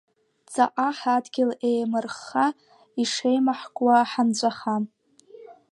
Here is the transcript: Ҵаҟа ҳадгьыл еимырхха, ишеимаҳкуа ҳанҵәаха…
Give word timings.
Ҵаҟа 0.51 0.89
ҳадгьыл 0.97 1.51
еимырхха, 1.69 2.45
ишеимаҳкуа 3.01 3.97
ҳанҵәаха… 4.11 4.75